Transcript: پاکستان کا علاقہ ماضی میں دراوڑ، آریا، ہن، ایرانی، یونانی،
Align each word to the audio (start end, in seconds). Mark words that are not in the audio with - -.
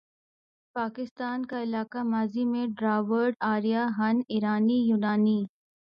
پاکستان 0.75 1.45
کا 1.45 1.61
علاقہ 1.63 2.03
ماضی 2.03 2.45
میں 2.45 2.65
دراوڑ، 2.79 3.29
آریا، 3.53 3.87
ہن، 3.97 4.21
ایرانی، 4.29 4.79
یونانی، 4.89 5.39